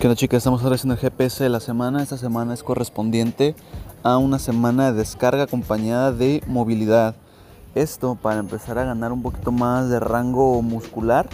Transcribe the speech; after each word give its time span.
¿Qué 0.00 0.06
onda 0.06 0.16
chicas? 0.16 0.38
Estamos 0.38 0.62
ahora 0.62 0.76
en 0.82 0.92
el 0.92 0.96
GPS 0.96 1.44
de 1.44 1.50
la 1.50 1.60
semana. 1.60 2.02
Esta 2.02 2.16
semana 2.16 2.54
es 2.54 2.62
correspondiente 2.62 3.54
a 4.02 4.16
una 4.16 4.38
semana 4.38 4.90
de 4.90 4.96
descarga 4.96 5.42
acompañada 5.42 6.10
de 6.10 6.42
movilidad. 6.46 7.16
Esto 7.74 8.14
para 8.14 8.40
empezar 8.40 8.78
a 8.78 8.84
ganar 8.84 9.12
un 9.12 9.20
poquito 9.20 9.52
más 9.52 9.90
de 9.90 10.00
rango 10.00 10.62
muscular 10.62 11.28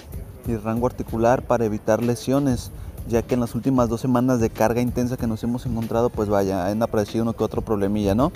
y 0.48 0.56
rango 0.56 0.88
articular 0.88 1.42
para 1.42 1.64
evitar 1.64 2.02
lesiones, 2.02 2.72
ya 3.06 3.22
que 3.22 3.34
en 3.34 3.40
las 3.40 3.54
últimas 3.54 3.88
dos 3.88 4.00
semanas 4.00 4.40
de 4.40 4.50
carga 4.50 4.80
intensa 4.80 5.16
que 5.16 5.28
nos 5.28 5.44
hemos 5.44 5.64
encontrado, 5.64 6.10
pues 6.10 6.28
vaya, 6.28 6.66
han 6.66 6.82
aparecido 6.82 7.22
uno 7.22 7.34
que 7.34 7.44
otro 7.44 7.62
problemilla, 7.62 8.16
¿no? 8.16 8.32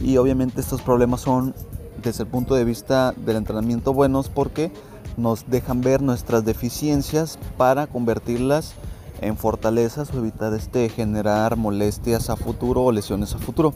Y 0.00 0.16
obviamente 0.16 0.60
estos 0.60 0.80
problemas 0.80 1.22
son 1.22 1.56
desde 2.00 2.22
el 2.22 2.28
punto 2.28 2.54
de 2.54 2.64
vista 2.64 3.14
del 3.16 3.34
entrenamiento 3.34 3.92
buenos 3.92 4.28
porque 4.28 4.70
nos 5.16 5.50
dejan 5.50 5.80
ver 5.80 6.02
nuestras 6.02 6.44
deficiencias 6.44 7.36
para 7.56 7.88
convertirlas 7.88 8.76
en 9.22 9.36
fortalezas 9.36 10.12
o 10.12 10.18
evitar 10.18 10.52
este, 10.54 10.88
generar 10.88 11.56
molestias 11.56 12.28
a 12.28 12.36
futuro 12.36 12.82
o 12.82 12.92
lesiones 12.92 13.34
a 13.34 13.38
futuro. 13.38 13.72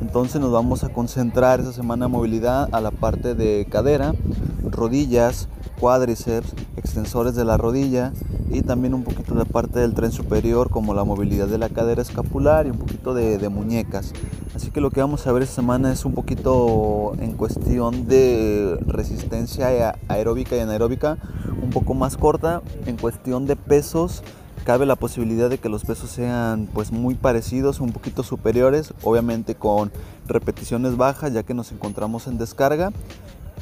Entonces 0.00 0.40
nos 0.40 0.52
vamos 0.52 0.84
a 0.84 0.88
concentrar 0.90 1.60
esa 1.60 1.72
semana 1.72 2.06
de 2.06 2.12
movilidad 2.12 2.68
a 2.72 2.80
la 2.80 2.92
parte 2.92 3.34
de 3.34 3.66
cadera, 3.68 4.14
rodillas, 4.62 5.48
cuádriceps, 5.80 6.54
extensores 6.76 7.34
de 7.34 7.44
la 7.44 7.56
rodilla 7.56 8.12
y 8.50 8.62
también 8.62 8.94
un 8.94 9.02
poquito 9.02 9.34
la 9.34 9.44
parte 9.44 9.80
del 9.80 9.94
tren 9.94 10.12
superior 10.12 10.70
como 10.70 10.94
la 10.94 11.04
movilidad 11.04 11.48
de 11.48 11.58
la 11.58 11.68
cadera 11.68 12.00
escapular 12.00 12.66
y 12.66 12.70
un 12.70 12.78
poquito 12.78 13.12
de, 13.12 13.38
de 13.38 13.48
muñecas. 13.48 14.12
Así 14.54 14.70
que 14.70 14.80
lo 14.80 14.90
que 14.90 15.00
vamos 15.00 15.26
a 15.26 15.32
ver 15.32 15.42
esta 15.42 15.56
semana 15.56 15.92
es 15.92 16.04
un 16.04 16.14
poquito 16.14 17.12
en 17.20 17.32
cuestión 17.32 18.06
de 18.06 18.78
resistencia 18.86 19.96
aeróbica 20.08 20.56
y 20.56 20.60
anaeróbica, 20.60 21.18
un 21.62 21.70
poco 21.70 21.94
más 21.94 22.16
corta, 22.16 22.62
en 22.86 22.96
cuestión 22.96 23.46
de 23.46 23.56
pesos 23.56 24.22
cabe 24.68 24.84
la 24.84 24.96
posibilidad 24.96 25.48
de 25.48 25.56
que 25.56 25.70
los 25.70 25.86
pesos 25.86 26.10
sean 26.10 26.68
pues 26.74 26.92
muy 26.92 27.14
parecidos, 27.14 27.80
un 27.80 27.90
poquito 27.90 28.22
superiores, 28.22 28.92
obviamente 29.02 29.54
con 29.54 29.90
repeticiones 30.26 30.98
bajas 30.98 31.32
ya 31.32 31.42
que 31.42 31.54
nos 31.54 31.72
encontramos 31.72 32.26
en 32.26 32.36
descarga 32.36 32.92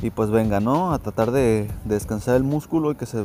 y 0.02 0.10
pues 0.10 0.30
venga, 0.30 0.58
¿no? 0.58 0.92
A 0.92 0.98
tratar 0.98 1.30
de, 1.30 1.70
descansar 1.84 2.34
el 2.34 2.42
músculo 2.42 2.90
y 2.90 2.96
que, 2.96 3.06
se, 3.06 3.24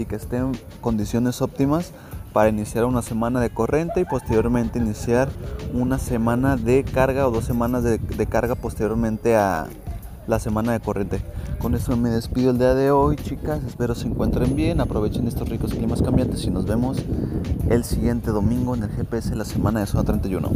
y 0.00 0.06
que 0.06 0.16
esté 0.16 0.38
en 0.38 0.58
condiciones 0.80 1.42
óptimas 1.42 1.92
para 2.32 2.48
iniciar 2.48 2.84
una 2.86 3.02
semana 3.02 3.40
de 3.40 3.50
corriente 3.50 4.00
y 4.00 4.04
posteriormente 4.04 4.80
iniciar 4.80 5.28
una 5.72 6.00
semana 6.00 6.56
de 6.56 6.82
carga 6.82 7.28
o 7.28 7.30
dos 7.30 7.44
semanas 7.44 7.84
de, 7.84 7.98
de 7.98 8.26
carga 8.26 8.56
posteriormente 8.56 9.36
a 9.36 9.68
la 10.26 10.38
semana 10.38 10.72
de 10.72 10.80
corriente. 10.80 11.20
Con 11.58 11.74
eso 11.74 11.96
me 11.96 12.10
despido 12.10 12.50
el 12.50 12.58
día 12.58 12.74
de 12.74 12.90
hoy, 12.90 13.16
chicas. 13.16 13.62
Espero 13.64 13.94
se 13.94 14.08
encuentren 14.08 14.56
bien, 14.56 14.80
aprovechen 14.80 15.26
estos 15.28 15.48
ricos 15.48 15.74
climas 15.74 16.02
cambiantes 16.02 16.44
y 16.44 16.50
nos 16.50 16.66
vemos 16.66 16.98
el 17.70 17.84
siguiente 17.84 18.30
domingo 18.30 18.74
en 18.74 18.84
el 18.84 18.90
GPS 18.90 19.34
la 19.34 19.44
semana 19.44 19.80
de 19.80 19.86
zona 19.86 20.04
31. 20.04 20.50